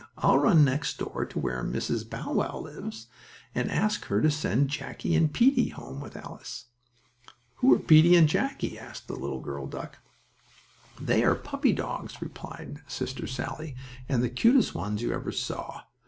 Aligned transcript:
I'll 0.17 0.39
run 0.39 0.65
next 0.65 0.97
door, 0.97 1.27
to 1.27 1.37
where 1.37 1.63
Mrs. 1.63 2.09
Bow 2.09 2.33
Wow 2.33 2.57
lives, 2.61 3.05
and 3.53 3.69
ask 3.69 4.05
her 4.05 4.19
to 4.19 4.31
send 4.31 4.69
Jackie 4.71 5.13
and 5.15 5.31
Peetie 5.31 5.69
home 5.69 6.01
with 6.01 6.17
Alice." 6.17 6.65
"Who 7.57 7.71
are 7.75 7.77
Peetie 7.79 8.15
and 8.15 8.27
Jackie?" 8.27 8.79
asked 8.79 9.07
the 9.07 9.15
little 9.15 9.41
girl 9.41 9.67
duck. 9.67 9.99
"They 10.99 11.23
are 11.23 11.35
puppy 11.35 11.71
dogs," 11.73 12.19
replied 12.19 12.79
Sister 12.87 13.27
Sallie, 13.27 13.75
"and 14.09 14.23
the 14.23 14.29
cutest 14.29 14.73
ones 14.73 15.03
you 15.03 15.13
ever 15.13 15.31
saw! 15.31 15.81